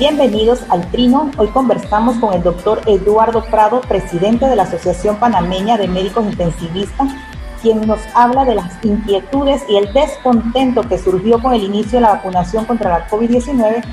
[0.00, 1.30] Bienvenidos al Trino.
[1.36, 7.12] Hoy conversamos con el doctor Eduardo Prado, presidente de la Asociación Panameña de Médicos Intensivistas,
[7.60, 12.00] quien nos habla de las inquietudes y el descontento que surgió con el inicio de
[12.00, 13.84] la vacunación contra la COVID-19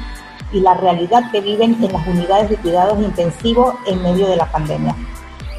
[0.53, 4.49] y la realidad que viven en las unidades de cuidados intensivos en medio de la
[4.49, 4.95] pandemia.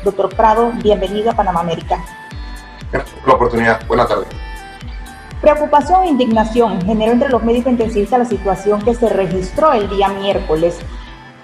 [0.02, 2.02] Doctor Prado, bienvenido a Panamá América.
[2.90, 3.86] Gracias por la oportunidad.
[3.86, 4.47] Buenas tardes.
[5.48, 10.08] Preocupación e indignación generó entre los médicos intensivistas la situación que se registró el día
[10.08, 10.76] miércoles.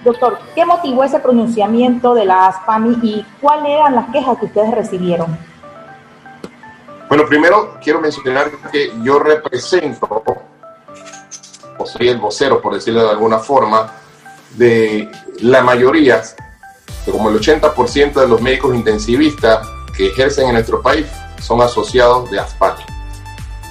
[0.03, 4.69] Doctor, ¿qué motivó ese pronunciamiento de la ASPAMI y cuáles eran las quejas que ustedes
[4.75, 5.35] recibieron?
[7.09, 10.23] Bueno, primero quiero mencionar que yo represento,
[11.79, 13.91] o soy el vocero, por decirlo de alguna forma,
[14.51, 15.09] de
[15.41, 16.21] la mayoría,
[17.11, 21.07] como el 80% de los médicos intensivistas que ejercen en nuestro país
[21.39, 22.84] son asociados de ASPAMI.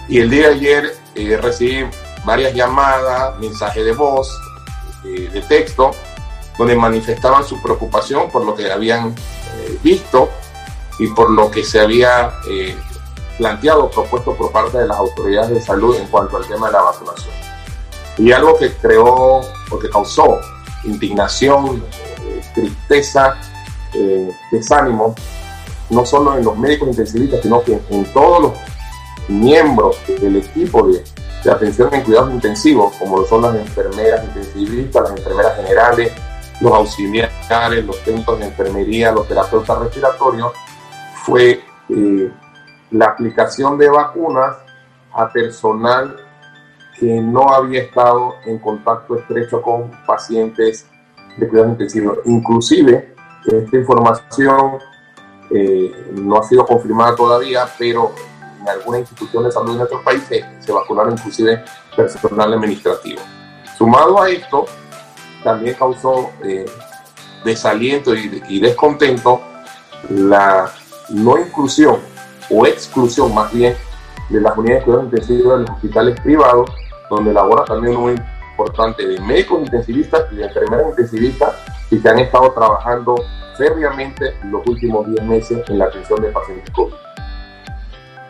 [0.08, 1.86] Y el día de ayer eh, recibí
[2.24, 4.38] varias llamadas, mensajes de voz,
[5.04, 5.92] eh, de texto,
[6.58, 10.30] donde manifestaban su preocupación por lo que habían eh, visto
[10.98, 12.32] y por lo que se había
[13.38, 16.82] planteado, propuesto por parte de las autoridades de salud en cuanto al tema de la
[16.82, 17.34] vacunación.
[18.18, 20.38] Y algo que creó o que causó
[20.84, 21.82] indignación,
[22.54, 23.36] tristeza,
[24.52, 25.16] desánimo,
[25.90, 28.52] no solo en los médicos intensivistas, sino que en todos los
[29.28, 31.02] miembros del equipo de,
[31.50, 36.12] atención en cuidados intensivos, como lo son las enfermeras intensivistas, las enfermeras generales,
[36.60, 40.52] los auxiliares, los técnicos de enfermería, los terapeutas respiratorios,
[41.24, 42.32] fue eh,
[42.90, 44.56] la aplicación de vacunas
[45.12, 46.16] a personal
[46.98, 50.86] que no había estado en contacto estrecho con pacientes
[51.36, 52.18] de cuidados intensivos.
[52.24, 53.14] Inclusive,
[53.44, 54.78] esta información
[55.50, 58.12] eh, no ha sido confirmada todavía, pero
[58.64, 60.22] en algunas instituciones de salud de nuestro país
[60.60, 61.62] se, vacunaron inclusive
[61.94, 63.20] personal administrativo.
[63.76, 64.64] Sumado a esto,
[65.42, 66.64] también causó eh,
[67.44, 69.42] desaliento y, descontento
[70.08, 70.70] la
[71.10, 71.98] no inclusión
[72.50, 73.76] o exclusión más bien
[74.30, 76.70] de las unidades de cuidados intensivos de los hospitales privados,
[77.10, 78.16] donde labora también un
[78.50, 81.54] importante de médicos intensivistas y de enfermeras intensivistas
[81.90, 83.16] y que han estado trabajando
[83.58, 87.03] férreamente los últimos 10 meses en la atención de pacientes COVID.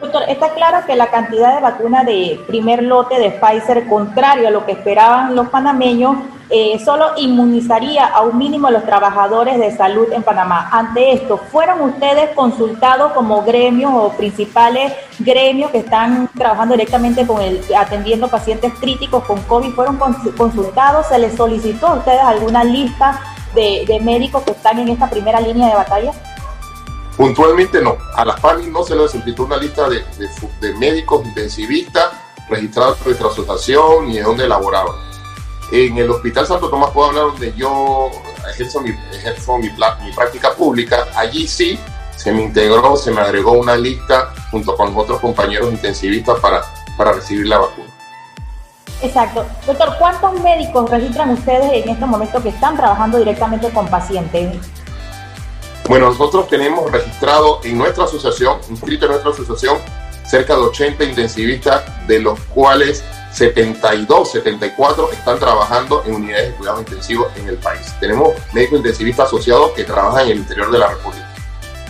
[0.05, 4.51] Doctor, está claro que la cantidad de vacuna de primer lote de Pfizer, contrario a
[4.51, 6.17] lo que esperaban los panameños,
[6.51, 10.69] eh, solo inmunizaría a un mínimo a los trabajadores de salud en Panamá.
[10.71, 17.41] Ante esto, ¿fueron ustedes consultados como gremios o principales gremios que están trabajando directamente con
[17.41, 19.73] el, atendiendo pacientes críticos con COVID?
[19.73, 19.97] ¿Fueron
[20.37, 21.07] consultados?
[21.07, 23.19] ¿Se les solicitó a ustedes alguna lista
[23.55, 26.13] de, de médicos que están en esta primera línea de batalla?
[27.17, 27.97] Puntualmente no.
[28.15, 30.05] A las PAMI no se les solicitó una lista de,
[30.75, 32.11] médicos intensivistas
[32.49, 34.97] registrados por nuestra asociación y de dónde elaboraban.
[35.71, 38.11] En el Hospital Santo Tomás puedo hablar donde yo
[38.51, 39.71] ejerzo mi,
[40.15, 41.07] práctica pública.
[41.15, 41.79] Allí sí
[42.17, 46.63] se me integró, se me agregó una lista junto con otros compañeros intensivistas para,
[46.97, 47.89] para recibir la vacuna.
[49.03, 49.45] Exacto.
[49.67, 54.57] Doctor, ¿cuántos médicos registran ustedes en este momento que están trabajando directamente con pacientes?
[55.89, 59.79] Bueno, nosotros tenemos registrado en nuestra asociación, inscrito en nuestra asociación,
[60.25, 66.81] cerca de 80 intensivistas, de los cuales 72, 74 están trabajando en unidades de cuidados
[66.81, 67.95] intensivos en el país.
[68.01, 71.29] Tenemos médicos intensivistas asociados que trabajan en el interior de la República.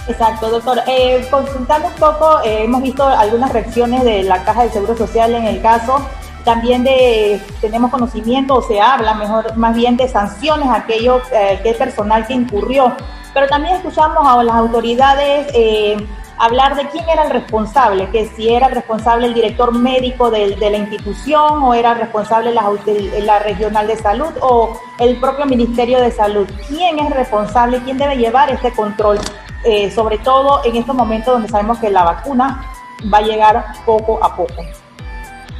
[0.08, 0.80] Exacto, doctor.
[0.88, 5.34] Eh, consultando un poco, eh, hemos visto algunas reacciones de la Caja de Seguro Social
[5.34, 6.04] en el caso.
[6.44, 11.58] También de, tenemos conocimiento, o se habla mejor, más bien de sanciones a aquello, eh,
[11.60, 12.94] aquel personal que incurrió
[13.34, 15.96] pero también escuchamos a las autoridades eh,
[16.38, 20.56] hablar de quién era el responsable, que si era el responsable el director médico de,
[20.56, 26.46] la institución o era responsable la, regional de salud o el propio Ministerio de Salud.
[26.68, 27.80] ¿Quién es responsable?
[27.84, 29.18] ¿Quién debe llevar este control?
[29.64, 32.70] Eh, sobre todo en estos momentos donde sabemos que la vacuna
[33.12, 34.62] va a llegar poco a poco.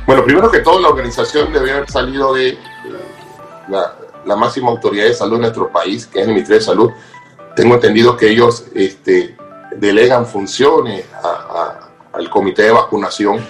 [0.07, 2.59] Bueno, primero que todo, la organización debe haber salido de
[3.69, 3.95] la,
[4.27, 6.91] la máxima autoridad de salud de nuestro país, que es el Ministerio de Salud,
[7.55, 9.37] tengo entendido que ellos este,
[9.77, 11.05] delegan funciones
[12.13, 13.45] al comité de vacunación,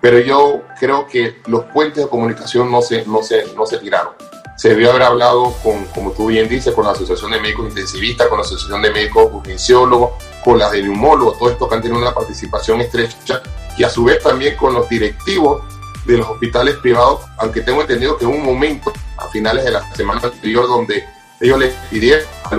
[0.00, 4.12] pero yo creo que los puentes de comunicación no se, no se, no se tiraron.
[4.56, 8.28] Se debió haber hablado con, como tú bien dices, con la Asociación de Médicos Intensivistas,
[8.28, 10.10] con la Asociación de Médicos Urgenciólogos,
[10.44, 13.42] con la de neumólogos, todos estos que han tenido una participación estrecha,
[13.78, 15.62] y a su vez también con los directivos
[16.04, 19.94] de los hospitales privados, aunque tengo entendido que en un momento, a finales de la
[19.94, 21.04] semana anterior, donde
[21.40, 22.54] ellos les pidieron a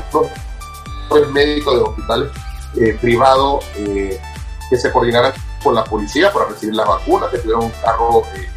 [1.20, 2.32] los médicos de hospitales
[2.80, 4.20] eh, privados eh,
[4.70, 8.48] que se coordinaran con la policía para recibir las vacunas, que tuvieran un carro eh,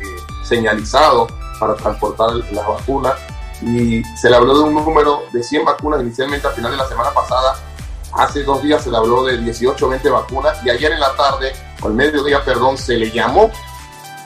[0.45, 1.27] señalizado
[1.59, 3.15] para transportar las vacunas.
[3.63, 6.89] y se le habló de un número de 100 vacunas inicialmente al final de la
[6.89, 7.57] semana pasada.
[8.13, 11.15] Hace dos días se le habló de 18 o 20 vacunas y ayer en la
[11.17, 11.53] tarde,
[11.83, 13.51] o el mediodía, perdón, se le llamó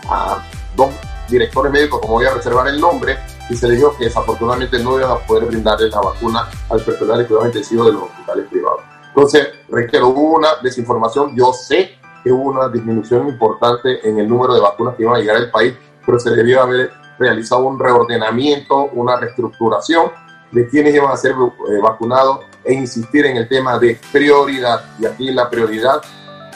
[0.09, 0.45] a
[0.77, 0.91] dos
[1.29, 4.99] directores médicos, como voy a reservar el nombre, y se le dijo que desafortunadamente no
[4.99, 8.81] iban a poder brindarle la vacuna al personal de cuidados intensivos de los hospitales privados.
[9.09, 11.35] Entonces, reitero, hubo una desinformación.
[11.35, 15.19] Yo sé que hubo una disminución importante en el número de vacunas que iban a
[15.19, 15.75] llegar al país,
[16.05, 20.13] pero se debió haber realizado un reordenamiento, una reestructuración
[20.53, 24.85] de quienes iban a ser eh, vacunados e insistir en el tema de prioridad.
[24.99, 26.01] Y aquí la prioridad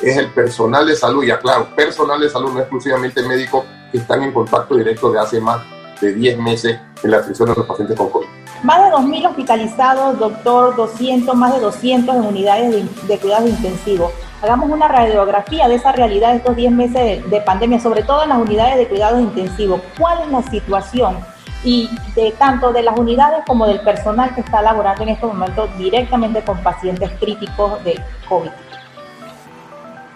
[0.01, 4.23] es el personal de salud, ya claro, personal de salud, no exclusivamente médicos que están
[4.23, 5.63] en contacto directo de hace más
[6.03, 8.27] de 10 meses en la atención de los pacientes con COVID.
[8.63, 14.13] Más de 2.000 hospitalizados, doctor, 200, más de 200 en unidades de, de cuidados intensivos.
[14.41, 18.23] Hagamos una radiografía de esa realidad de estos 10 meses de, de, pandemia, sobre todo
[18.23, 19.81] en las unidades de cuidados intensivos.
[19.99, 21.17] ¿Cuál es la situación
[21.65, 25.71] y de tanto de las unidades como del personal que está laborando en estos momentos
[25.79, 28.51] directamente con pacientes críticos de COVID?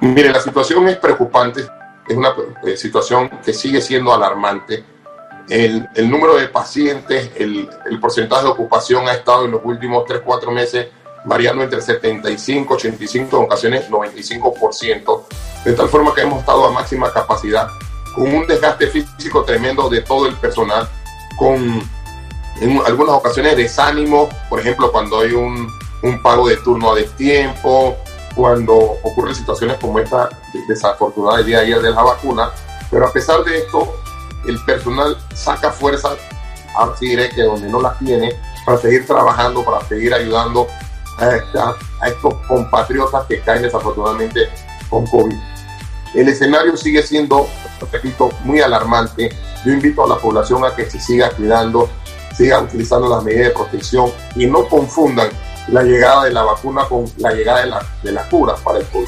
[0.01, 1.63] Mire, la situación es preocupante,
[2.07, 2.35] es una
[2.65, 4.85] eh, situación que sigue siendo alarmante.
[5.49, 10.05] El, el número de pacientes, el, el, porcentaje de ocupación ha estado en los últimos
[10.05, 10.89] 3, 4 meses
[11.25, 15.25] variando entre 75, 85, en ocasiones 95%,
[15.65, 17.69] de tal forma que hemos estado a máxima capacidad,
[18.15, 20.89] con un desgaste físico tremendo de todo el personal,
[21.39, 21.83] con
[22.61, 25.71] en algunas ocasiones desánimo, por ejemplo, cuando hay un,
[26.03, 27.97] un pago de turno a destiempo,
[28.35, 30.29] cuando ocurren situaciones como esta
[30.69, 32.51] desafortunada del día de ayer de la vacuna,
[32.91, 33.95] pero a pesar de esto,
[34.47, 36.11] el personal saca fuerza,
[36.79, 38.35] así que donde no las tiene,
[38.65, 40.67] para seguir trabajando, para seguir ayudando
[41.19, 44.49] a, estos compatriotas que caen desafortunadamente
[44.91, 45.37] con COVID.
[46.15, 47.47] El escenario sigue siendo,
[47.93, 49.31] repito, muy alarmante.
[49.65, 51.89] Yo invito a la población a que se siga cuidando,
[52.35, 55.29] siga utilizando las medidas de protección y no confundan
[55.69, 58.87] la llegada de la vacuna con la llegada de la, de la cura para el
[58.87, 59.07] COVID.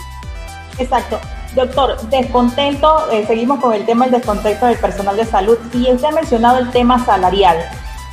[0.78, 1.18] Exacto.
[1.58, 6.06] Doctor, descontento, eh, seguimos con el tema del descontento del personal de salud y usted
[6.06, 7.58] ha mencionado el tema salarial.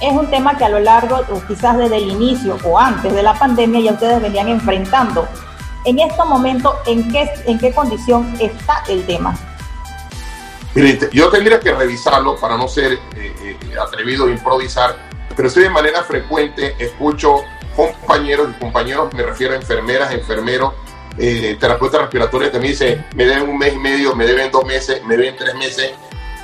[0.02, 3.38] Es un tema que a lo largo, quizás desde el inicio o antes de la
[3.38, 5.28] pandemia, ya ustedes venían enfrentando.
[5.84, 9.38] En estos momentos, ¿en qué, en qué condición está el tema?
[11.14, 14.96] Yo tendría que revisarlo para no ser eh, eh, atrevido a improvisar,
[15.36, 17.44] pero sí de manera frecuente escucho
[17.76, 20.74] compañeros y compañeros, me refiero a enfermeras, enfermeros,
[21.18, 24.66] eh, terapeutas respiratorios que me dicen, me deben un mes y medio, me deben dos
[24.66, 25.92] meses, me deben tres meses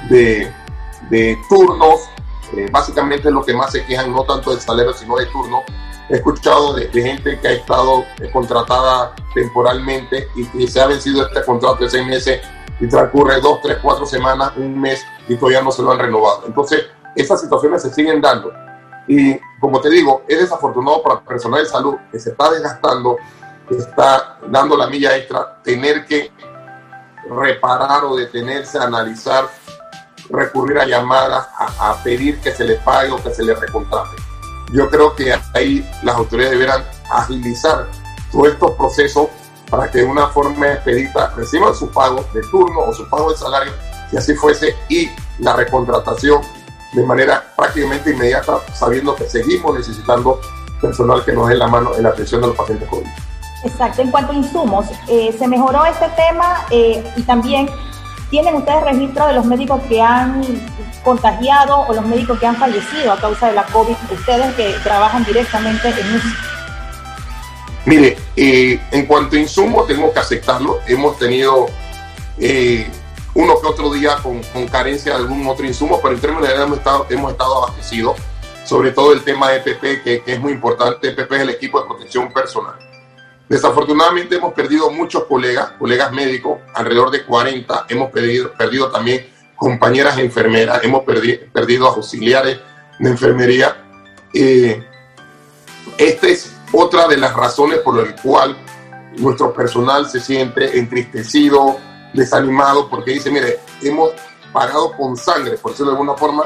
[0.10, 0.52] de,
[1.10, 2.10] de turnos.
[2.56, 5.64] Eh, básicamente es lo que más se quejan, no tanto del salario, sino de turno.
[6.10, 10.88] He escuchado de, de gente que ha estado eh, contratada temporalmente y que se ha
[10.88, 12.42] vencido este contrato de seis meses
[12.80, 16.44] y transcurre dos, tres, cuatro semanas, un mes y todavía no se lo han renovado.
[16.48, 18.52] Entonces, esas situaciones se siguen dando.
[19.08, 23.18] Y como te digo, es desafortunado para el personal de salud que se está desgastando,
[23.78, 26.32] está dando la milla extra, tener que
[27.30, 29.46] reparar o detenerse analizar,
[30.30, 34.16] recurrir a llamadas, a, a pedir que se le pague o que se le recontrate.
[34.74, 37.88] Yo creo que ahí las autoridades deberán agilizar
[38.32, 39.28] todos estos procesos
[39.70, 43.38] para que de una forma expedita reciban su pago de turno o su pago de
[43.38, 43.74] salario,
[44.10, 45.10] si así fuese, y
[45.40, 46.42] la recontratación
[46.94, 50.42] de manera prácticamente inmediata, sabiendo que seguimos necesitando
[50.82, 53.31] personal que nos dé la mano en la atención de los pacientes COVID.
[53.64, 57.70] Exacto, en cuanto a insumos, eh, se mejoró este tema eh, y también
[58.30, 60.42] tienen ustedes registro de los médicos que han
[61.04, 65.24] contagiado o los médicos que han fallecido a causa de la COVID, ustedes que trabajan
[65.26, 66.36] directamente en UCI.
[67.86, 70.80] Mire, eh, en cuanto a insumos, tengo que aceptarlo.
[70.88, 71.68] Hemos tenido
[73.34, 76.68] uno que otro día con, con, carencia de algún otro insumo, pero en términos generales
[76.68, 78.18] hemos estado, hemos estado abastecidos,
[78.66, 81.10] sobre todo el tema de EPP, que, que, es muy importante.
[81.10, 82.91] EPP es el equipo de protección personal.
[83.52, 87.86] Desafortunadamente hemos perdido muchos colegas, colegas médicos, alrededor de 40.
[87.90, 89.28] Hemos perdido, perdido también
[89.58, 92.62] compañeras enfermeras, hemos perdi, perdido auxiliares
[92.98, 93.76] de enfermería.
[94.34, 94.82] Eh,
[95.98, 98.56] esta es otra de las razones por las cual
[99.18, 101.78] nuestro personal se siente entristecido,
[102.14, 104.12] desanimado, porque dice, mire, hemos
[104.54, 106.46] pagado con sangre, por decirlo de alguna forma,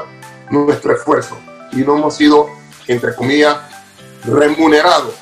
[0.50, 1.38] nuestro esfuerzo
[1.70, 2.48] y no hemos sido,
[2.88, 3.58] entre comillas,
[4.24, 5.14] remunerados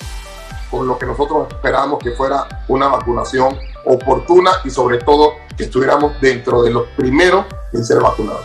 [0.75, 6.21] con lo que nosotros esperábamos que fuera una vacunación oportuna y sobre todo que estuviéramos
[6.21, 8.45] dentro de los primeros en ser vacunados.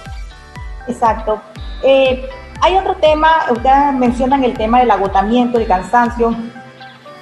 [0.87, 1.41] Exacto.
[1.81, 2.29] Eh,
[2.61, 6.35] hay otro tema, ustedes mencionan el tema del agotamiento, el cansancio,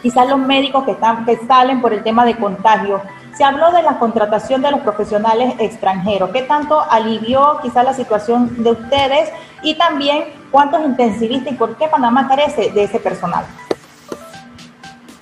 [0.02, 3.02] quizás los médicos que, están, que salen por el tema de contagio.
[3.38, 6.32] Se habló de la contratación de los profesionales extranjeros.
[6.32, 11.88] ¿Qué tanto alivió quizás la situación de ustedes y también ¿Cuántos intensivistas y por qué
[11.88, 13.46] Panamá carece de ese personal?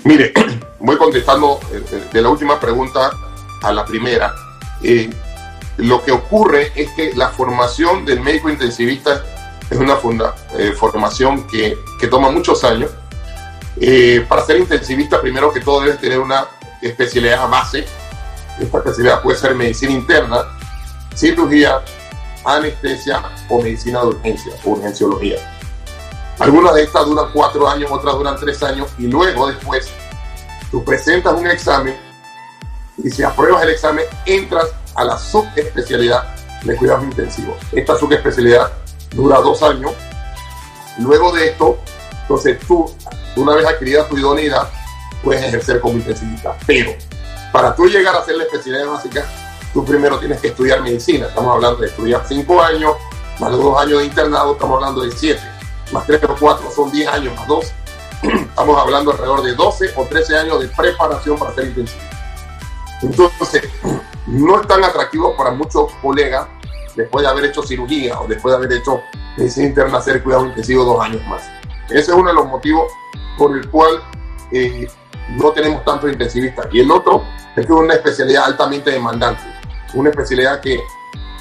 [0.06, 0.32] Mire,
[0.80, 3.12] voy contestando eh, eh, de la última pregunta
[3.62, 4.34] a la primera.
[4.82, 5.10] Eh,
[5.78, 9.26] lo que ocurre es que la formación del médico intensivista
[9.70, 9.98] es una
[10.78, 12.92] formación que, que, toma muchos años.
[14.30, 16.46] para ser intensivista, primero que todo, debes tener una
[16.82, 17.84] especialidad base.
[18.60, 20.44] Esta especialidad puede ser medicina interna,
[21.16, 21.82] cirugía,
[22.46, 25.55] anestesia o medicina de urgencia, urgenciología.
[26.40, 29.90] Algunas de estas duran cuatro años, otras duran tres años y luego después
[30.70, 31.98] tú presentas un examen
[32.98, 37.58] y si apruebas el examen entras a la subespecialidad de cuidados intensivos.
[37.72, 38.72] Esta subespecialidad
[39.12, 39.92] dura dos años.
[41.00, 41.78] Luego de esto,
[42.22, 42.94] entonces tú,
[43.36, 44.70] una vez adquirida tu idoneidad,
[45.24, 46.58] puedes ejercer como intensivista.
[46.66, 46.92] Pero
[47.52, 49.26] para tú llegar a hacer la especialidad básica,
[49.74, 51.28] tú primero tienes que estudiar medicina.
[51.28, 52.96] Estamos hablando de estudiar cinco años,
[53.40, 55.42] más de dos años de internado, estamos hablando de siete,
[55.96, 57.66] más tres o cuatro son diez años, más dos.
[58.22, 62.02] Estamos hablando alrededor de 12 o 13 años de preparación para ser intensivo.
[63.02, 63.70] Entonces,
[64.28, 66.48] no es tan atractivo para muchos colegas
[66.96, 69.02] después de haber hecho cirugía o después de haber hecho
[69.38, 71.44] medicina interna hacer cuidado intensivo dos años más.
[71.90, 72.92] Ese es uno de los motivos
[73.38, 74.02] por el cual
[74.52, 74.88] eh,
[75.30, 76.68] no tenemos tantos intensivistas.
[76.72, 77.24] Y el otro
[77.56, 79.44] es que es una especialidad altamente demandante
[79.96, 80.84] una especialidad que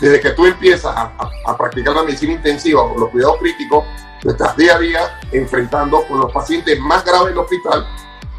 [0.00, 3.84] desde que tú empiezas a, practicar la medicina intensiva o los cuidados críticos,
[4.24, 7.86] tú estás día a día enfrentando con los pacientes más graves del hospital,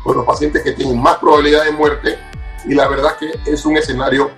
[0.03, 2.17] con los pacientes que tienen más probabilidad de muerte,
[2.65, 4.31] y la verdad que es un escenario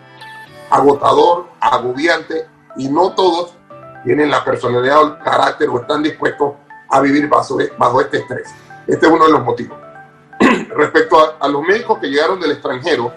[0.70, 3.54] agotador, agobiante, y no todos
[4.04, 6.54] tienen la personalidad o el carácter o están dispuestos
[6.90, 8.50] a vivir bajo, bajo este estrés.
[8.86, 9.78] Este es uno de los motivos.
[10.76, 13.14] Respecto a los médicos que llegaron del extranjero,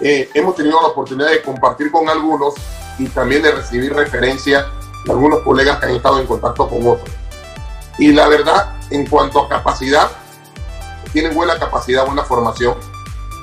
[0.00, 2.54] eh, hemos tenido la oportunidad de compartir con algunos
[2.98, 7.10] y también de recibir referencia de algunos colegas que han estado en contacto con otros.
[7.98, 10.10] Y la verdad, en cuanto a capacidad,
[11.12, 12.76] tienen buena capacidad, buena formación.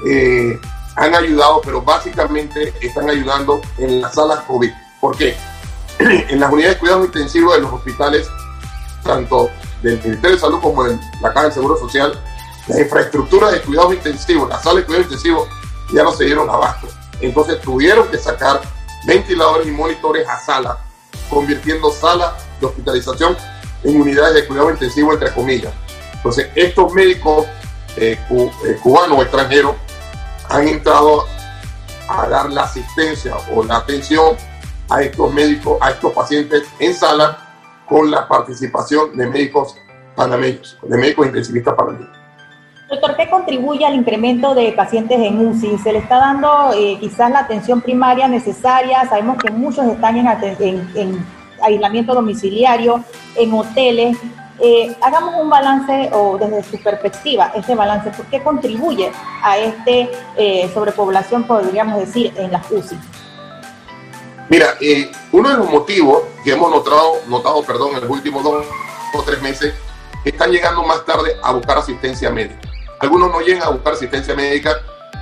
[0.08, 0.60] Eh,
[0.96, 4.72] han ayudado, pero básicamente están ayudando en las salas COVID.
[5.02, 5.36] ¿Por qué?
[6.00, 8.30] en las unidades de cuidado intensivo de los hospitales,
[9.04, 9.50] tanto
[9.82, 12.20] del Ministerio de Salud como de la Caja del Seguro Social,
[12.68, 15.48] la infraestructura de cuidados intensivos, las salas de cuidado intensivo
[15.94, 16.88] ya no se dieron abasto.
[17.22, 18.62] Entonces tuvieron que sacar
[19.06, 20.80] ventiladores y monitores a sala,
[21.30, 23.36] convirtiendo salas de hospitalización
[23.84, 25.74] en unidades de cuidado intensivo, entre comillas.
[26.14, 27.46] Entonces, estos médicos
[27.98, 29.76] eh, eh, cubanos o extranjeros
[30.50, 31.26] han entrado
[32.10, 34.36] a dar la asistencia o la atención
[34.90, 37.38] a estos médicos, a estos pacientes en sala
[37.88, 39.76] con la participación de médicos
[40.16, 42.25] panameños, de médicos intensivistas panameños.
[42.90, 45.80] Doctor, ¿qué contribuye al incremento de pacientes en UCI?
[45.80, 49.04] ¿Se le está dando eh, quizás la atención primaria necesaria?
[49.10, 51.26] Sabemos que muchos están en,
[51.64, 53.04] aislamiento domiciliario,
[53.36, 54.18] en hoteles.
[54.60, 59.12] Eh, hagamos un balance o desde su perspectiva, este balance, ¿por qué contribuye
[59.42, 62.98] a este eh, sobrepoblación, podríamos decir, en las UCI?
[64.48, 64.68] Mira,
[65.32, 68.64] uno de los motivos que hemos notado, notado perdón, en los últimos dos
[69.16, 69.74] o tres meses,
[70.24, 72.75] están llegando más tarde a buscar asistencia médica.
[73.06, 74.78] Algunos no llegan a buscar asistencia médica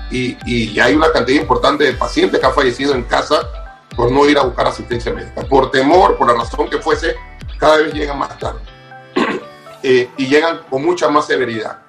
[0.10, 3.42] y, y hay una cantidad importante de pacientes que han fallecido en casa
[3.94, 5.42] por no ir a buscar asistencia médica.
[5.42, 7.14] Por temor, por la razón que fuese,
[7.58, 8.62] cada vez llegan más tarde
[9.84, 11.80] eh, y llegan con mucha más severidad.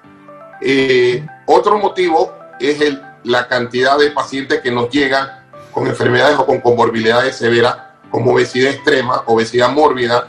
[0.61, 2.77] Eh, otro motivo es
[3.23, 7.77] la cantidad de pacientes que nos llegan con enfermedades o con comorbilidades severas
[8.11, 10.27] como obesidad extrema, obesidad mórbida,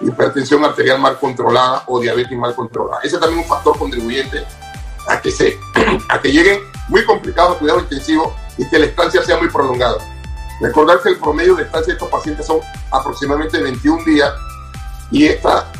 [0.00, 3.00] hipertensión arterial mal controlada o diabetes mal controlada.
[3.02, 4.44] Ese es también un factor contribuyente
[5.08, 5.58] a que, se,
[6.08, 9.98] a que lleguen muy complicados a cuidado intensivo y que la estancia sea muy prolongada.
[10.60, 12.60] Recordar que el promedio de estancia de estos pacientes son
[12.90, 14.32] aproximadamente 21 días
[15.10, 15.70] y esta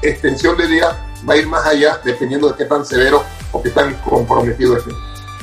[0.00, 0.94] extensión de días
[1.28, 4.94] va a ir más allá dependiendo de qué tan severo o qué tan comprometido estén.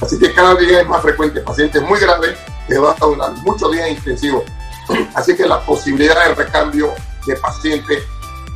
[0.02, 3.72] Así que cada día es más frecuente pacientes muy graves que van a durar muchos
[3.72, 4.44] días intensivos.
[5.14, 6.94] Así que la posibilidad de recambio
[7.26, 8.04] de pacientes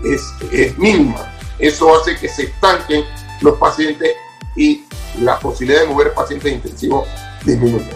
[0.03, 1.33] es, es mínima.
[1.59, 3.05] Eso hace que se estanquen
[3.41, 4.09] los pacientes
[4.55, 4.85] y
[5.19, 7.07] la posibilidad de mover pacientes intensivos
[7.43, 7.89] disminuye.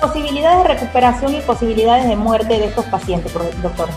[0.00, 3.88] Posibilidades de recuperación y posibilidades de muerte de estos pacientes, doctor.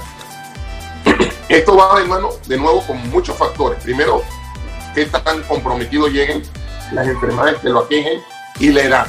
[1.49, 3.81] Esto va de mano, de nuevo, con muchos factores.
[3.83, 4.21] Primero,
[4.93, 6.43] qué tan comprometidos lleguen
[6.91, 8.21] las enfermedades que lo aquejen
[8.59, 9.07] y la edad.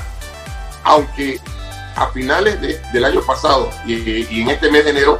[0.85, 1.41] Aunque
[1.97, 2.61] a finales
[2.93, 5.19] del año pasado y, y, en este mes de enero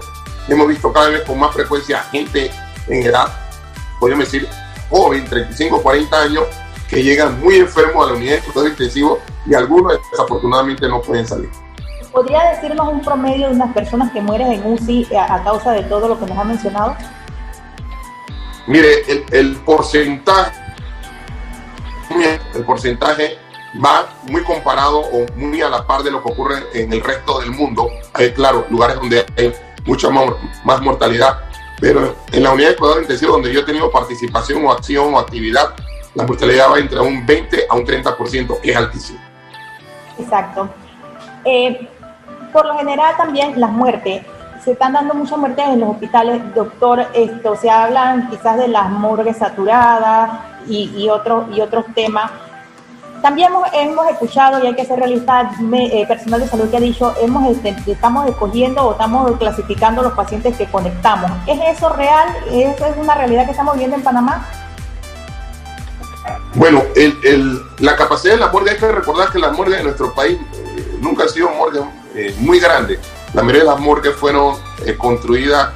[0.49, 2.51] hemos visto cada vez con más frecuencia gente
[2.87, 3.29] en edad,
[3.99, 4.49] podemos decir
[4.89, 6.45] joven, 35, 40 años,
[6.89, 11.27] que llegan muy enfermos a la unidad de cuidado intensivo y algunos desafortunadamente no pueden
[11.27, 11.51] salir.
[12.13, 16.09] ¿Podría decirnos un promedio de unas personas que mueren en UCI a, causa de todo
[16.09, 16.97] lo que nos ha mencionado?
[18.67, 20.53] Mire, el, porcentaje,
[22.55, 23.39] el porcentaje
[23.85, 27.41] va muy comparado o muy a la par de lo que ocurre en el resto
[27.41, 27.89] del mundo.
[28.15, 29.53] Hay, claro, lugares donde hay
[29.87, 31.39] mucha más mortalidad,
[31.81, 35.19] pero en la unidad de cuidado intensivo donde yo he tenido participación o acción o
[35.19, 35.75] actividad,
[36.19, 39.21] la mortalidad va entre un 20 a un 30%, que es altísimo.
[40.19, 40.69] Exacto.
[41.45, 41.89] Eh,
[42.53, 44.23] por lo general también las muertes,
[44.65, 48.91] se están dando muchas muertes en los hospitales, doctor, esto, se hablan quizás de las
[48.91, 52.33] morgues saturadas y, y, y otros temas.
[53.23, 57.15] También hemos, escuchado, y hay que ser realistas, eh, personal de salud que ha dicho,
[57.21, 61.31] hemos, este, estamos escogiendo o estamos clasificando los pacientes que conectamos.
[61.47, 62.29] ¿Es eso real?
[62.51, 64.45] ¿Eso es una realidad que estamos viendo en Panamá?
[66.55, 66.83] Bueno,
[67.79, 70.99] la capacidad de la morgue, hay que recordar que las morgues de nuestro país eh,
[71.01, 71.83] nunca han sido morgues
[72.15, 72.99] eh, muy grandes.
[73.35, 74.57] La mayoría de las morgues fueron
[74.97, 75.71] construidas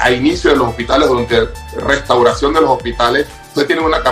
[0.00, 3.26] a inicio de los hospitales, durante restauración de los hospitales.
[3.48, 4.02] Entonces tienen una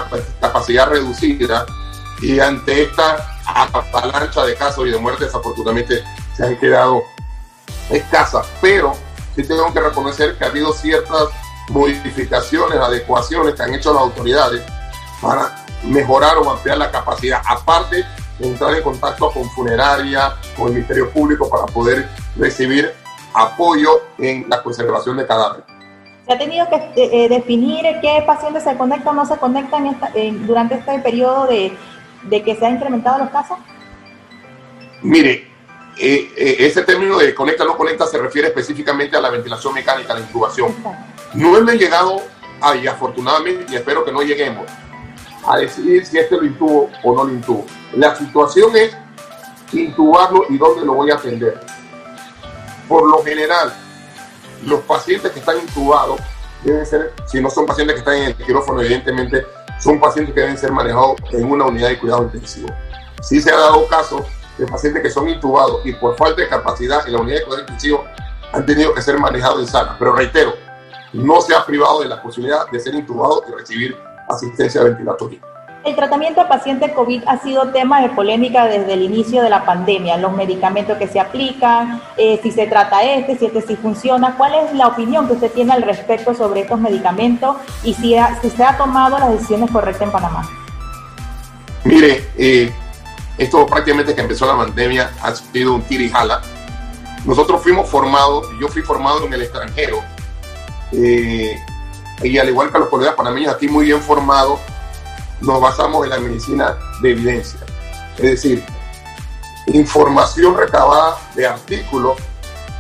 [0.40, 1.66] capacidad reducida
[2.21, 3.38] y ante esta
[3.92, 6.02] avalancha de casos y de muertes, afortunadamente
[6.37, 7.02] se han quedado
[7.90, 8.47] escasas.
[8.61, 8.95] Pero
[9.35, 11.28] sí tengo que reconocer que ha habido ciertas
[11.71, 14.62] modificaciones, adecuaciones que han hecho las autoridades
[15.21, 18.05] para mejorar o ampliar la capacidad, aparte
[18.39, 22.93] de entrar en contacto con funeraria, con el Ministerio Público para poder recibir
[23.35, 25.65] apoyo en la conservación de cadáveres.
[26.27, 26.91] ¿Se ha tenido que eh,
[27.25, 29.99] eh, definir qué pacientes se conectan o no se conectan
[30.47, 31.77] durante este periodo de,
[32.25, 33.57] de que se ha incrementado los casos?
[35.01, 35.49] Mire,
[35.99, 40.13] eh, ese término de conecta o no conecta se refiere específicamente a la ventilación mecánica,
[40.13, 40.75] a la intubación.
[41.35, 42.23] No hemos llegado
[42.61, 44.67] ahí, afortunadamente, y espero que no lleguemos
[45.49, 47.64] a decidir si este lo intubo o no lo intubo.
[47.95, 48.97] La situación es
[49.73, 51.61] intubarlo y dónde lo voy a atender.
[52.87, 53.73] Por lo general,
[54.64, 56.21] los pacientes que están intubados
[56.62, 59.47] deben ser, si no son pacientes que están en el quirófano, evidentemente
[59.81, 62.69] son pacientes que deben ser manejados en una unidad de cuidado intensivo.
[63.23, 64.27] Sí se ha dado caso
[64.59, 67.62] de pacientes que son intubados y por falta de capacidad en la unidad de cuidado
[67.62, 68.05] intensivo
[68.53, 69.96] han tenido que ser manejados en sala.
[69.99, 70.55] Pero reitero,
[71.12, 75.41] no se ha privado de la posibilidad de ser intubado y recibir asistencia ventilatoria.
[75.85, 79.64] El tratamiento de pacientes COVID ha sido tema de polémica desde el inicio de la
[79.64, 84.37] pandemia, los medicamentos que se aplican, eh, si se trata este, si este sí funciona.
[84.37, 88.17] ¿Cuál es la opinión que usted tiene al respecto sobre estos medicamentos y si,
[88.51, 90.49] se ha tomado las decisiones correctas en Panamá?
[91.85, 92.71] Mire, eh,
[93.38, 96.43] esto prácticamente que empezó la pandemia ha sido un tira y jala.
[97.25, 100.01] Nosotros fuimos formados, yo fui formado en el extranjero,
[100.93, 101.57] eh,
[102.22, 104.61] y al igual que los colegas panameños aquí muy bien formados,
[105.40, 107.61] nos basamos en la medicina de evidencia.
[108.16, 108.64] Es decir,
[109.68, 112.18] información recabada de artículos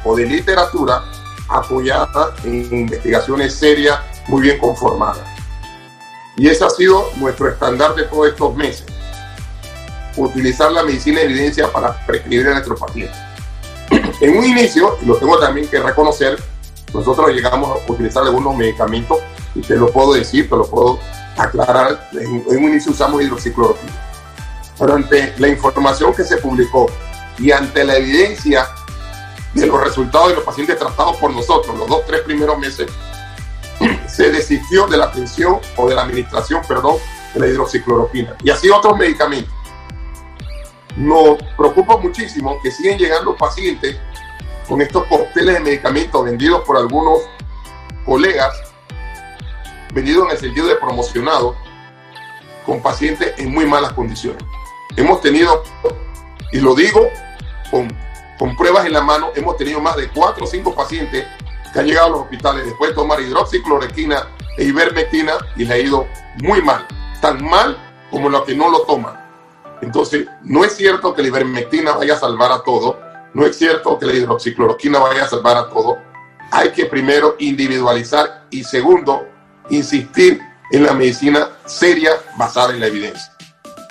[0.04, 1.04] o de literatura
[1.48, 5.22] apoyada en investigaciones serias, muy bien conformadas.
[6.36, 8.86] Y ese ha sido nuestro estándar de todos estos meses.
[10.16, 13.18] Utilizar la medicina de evidencia para prescribir a nuestros pacientes.
[14.20, 16.38] En un inicio, y lo tengo también que reconocer,
[16.92, 19.18] nosotros llegamos a utilizar algunos medicamentos,
[19.54, 20.98] y te lo puedo decir, te lo puedo
[21.36, 23.92] aclarar, en, un inicio usamos hidroxicloroquina.
[24.78, 26.86] Pero ante la información que se publicó
[27.38, 28.68] y ante la evidencia
[29.54, 32.88] de los resultados de los pacientes tratados por nosotros los dos, tres primeros meses,
[34.06, 36.96] se desistió de la atención o de la administración, perdón,
[37.34, 38.36] de la hidroxicloroquina.
[38.42, 39.52] Y así otros medicamentos.
[40.96, 43.96] Nos preocupa muchísimo que siguen llegando pacientes
[44.68, 47.20] con estos cócteles de medicamentos vendidos por algunos
[48.04, 48.54] colegas
[49.94, 51.56] venido en el sentido de promocionado
[52.66, 54.42] con pacientes en muy malas condiciones.
[54.96, 55.62] Hemos tenido,
[56.52, 57.08] y lo digo
[57.70, 57.88] con,
[58.38, 61.26] con pruebas en la mano, hemos tenido más de cuatro o cinco pacientes
[61.72, 64.28] que han llegado a los hospitales después de tomar hidroxicloroquina
[64.58, 66.06] e ivermectina y le ha ido
[66.42, 66.86] muy mal,
[67.22, 67.76] tan mal
[68.10, 69.16] como los que no lo toman.
[69.80, 72.98] Entonces, no es cierto que la ivermectina vaya a salvar a todo,
[73.34, 75.98] no es cierto que la hidroxicloroquina vaya a salvar a todo.
[76.50, 79.26] Hay que primero individualizar y segundo,
[79.70, 83.32] insistir en la medicina seria basada en la evidencia.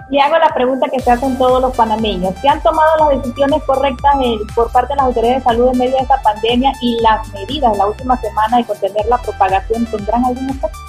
[0.09, 2.33] Y hago la pregunta que se hacen todos los panameños.
[2.41, 5.77] ¿Se han tomado las decisiones correctas eh, por parte de las autoridades de salud en
[5.77, 9.85] medio de esta pandemia y las medidas de la última semana de contener la propagación
[9.87, 10.79] tendrán algún efecto?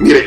[0.00, 0.26] Mire,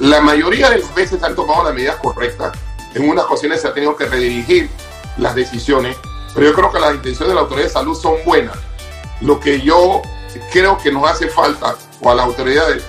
[0.00, 2.52] la mayoría de las veces se han tomado las medidas correctas.
[2.94, 4.70] En unas ocasiones se ha tenido que redirigir
[5.18, 5.96] las decisiones,
[6.34, 8.56] pero yo creo que las intenciones de la autoridad de salud son buenas.
[9.20, 10.02] Lo que yo
[10.52, 12.82] creo que nos hace falta o a las autoridades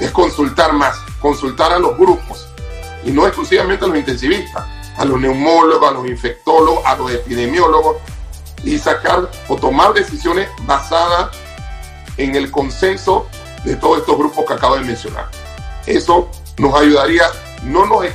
[0.00, 2.48] es consultar más, consultar a los grupos
[3.04, 4.64] y no exclusivamente a los intensivistas,
[4.96, 7.96] a los neumólogos, a los infectólogos, a los epidemiólogos
[8.64, 11.36] y sacar o tomar decisiones basadas
[12.16, 13.28] en el consenso
[13.64, 15.28] de todos estos grupos que acabo de mencionar.
[15.86, 17.24] Eso nos ayudaría,
[17.64, 18.06] no nos,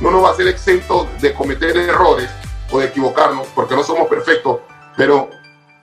[0.00, 2.30] no nos va a ser exento de cometer errores
[2.72, 4.60] o de equivocarnos, porque no somos perfectos,
[4.96, 5.28] pero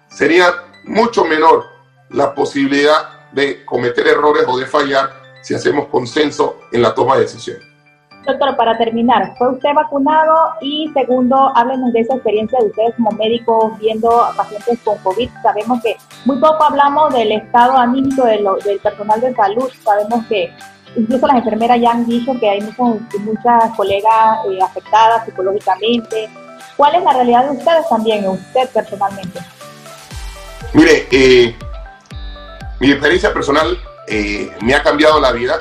[0.10, 0.48] sería
[0.86, 1.64] mucho menor
[2.10, 7.22] la posibilidad de cometer errores o de fallar si hacemos consenso en la toma de
[7.22, 7.70] decisiones.
[8.26, 10.54] Doctor, para terminar, ¿fue usted vacunado?
[10.62, 15.30] Y segundo, háblenos de esa experiencia de ustedes como médicos viendo a pacientes con COVID.
[15.42, 19.72] Sabemos que muy poco hablamos del estado anímico de del personal de salud.
[19.84, 20.52] Sabemos que
[20.96, 26.30] incluso las enfermeras ya han dicho que hay muchas colegas eh, afectadas psicológicamente.
[26.80, 29.42] ¿Cuál es la realidad de ustedes también, usted personalmente?
[30.72, 31.54] Mire, eh,
[32.80, 35.60] mi experiencia personal eh, me ha cambiado la vida.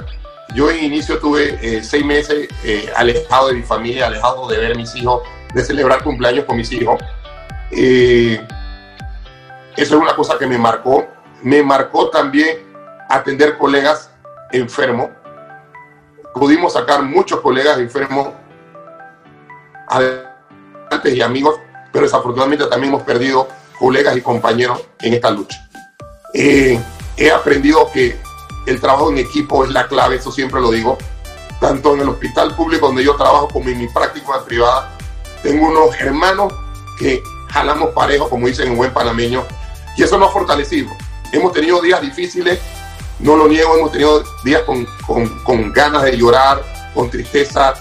[0.55, 4.71] Yo en inicio tuve eh, seis meses eh, alejado de mi familia, alejado de ver
[4.71, 7.01] a mis hijos, de celebrar cumpleaños con mis hijos.
[7.73, 8.47] eso
[9.75, 11.05] es una cosa que me marcó.
[11.43, 12.59] Me marcó también
[13.09, 14.13] atender colegas
[14.53, 15.11] enfermos.
[16.33, 18.29] Pudimos sacar muchos colegas enfermos
[21.05, 21.57] y amigos,
[21.93, 25.69] pero desafortunadamente también hemos perdido colegas y compañeros en esta lucha.
[26.35, 28.19] he aprendido que
[28.67, 30.99] el trabajo en equipo es la clave, eso siempre lo digo,
[31.61, 34.97] tanto en el hospital público donde yo trabajo como en mi práctica privada.
[35.43, 36.53] Tengo unos hermanos
[36.99, 39.45] que jalamos parejo, como dicen en buen panameño,
[39.97, 40.91] y eso nos ha fortalecido.
[41.33, 42.61] Hemos tenido días difíciles,
[43.19, 44.87] no lo niego, hemos tenido días con,
[45.45, 46.63] con, ganas de llorar,
[46.95, 47.75] con tristeza,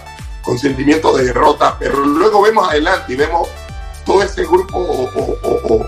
[0.48, 3.50] con sentimientos de derrota, pero luego vemos adelante y vemos
[4.06, 5.86] todo ese grupo o,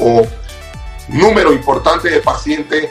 [0.00, 0.26] o
[1.08, 2.88] número importante de pacientes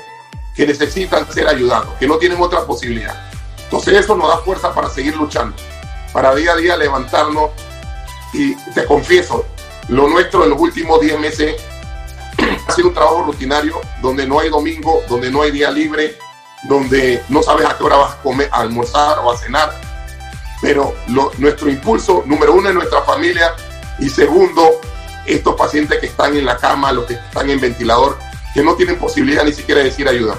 [0.55, 3.31] que necesitan ser ayudados, que no tienen otra posibilidad.
[3.63, 5.55] Entonces eso nos da fuerza para seguir luchando,
[6.13, 7.49] para día a día levantarnos
[8.31, 9.43] y te confieso,
[9.87, 11.59] lo nuestro en los últimos 10 meses
[12.67, 16.19] ha sido un trabajo rutinario donde no hay domingo, donde no hay día libre,
[16.69, 19.90] donde no sabes a qué hora vas a comer, a almorzar o a cenar.
[20.61, 20.95] Pero
[21.37, 23.53] nuestro impulso, número uno, es nuestra familia
[23.99, 24.79] y segundo,
[25.25, 28.17] estos pacientes que están en la cama, los que están en ventilador,
[28.53, 30.35] que no tienen posibilidad ni siquiera de decir ayuda.